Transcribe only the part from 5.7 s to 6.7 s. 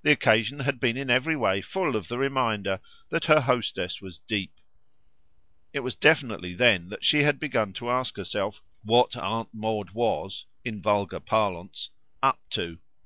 it was definitely